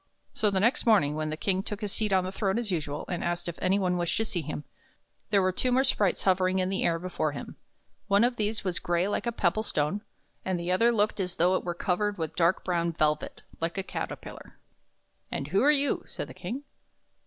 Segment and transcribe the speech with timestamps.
[0.33, 3.05] So the next morning when the King took his seat on his throne as usual,
[3.07, 4.63] and asked if any one wished to see him,
[5.29, 7.55] there were two more sprites hovering in the air before him.
[8.07, 10.01] One of these was gray like a pebble stone,
[10.43, 13.83] and the other looked as though it were covered with dark brown velvet, like a
[13.83, 14.57] caterpillar."
[15.31, 16.63] And who are you?" said the King.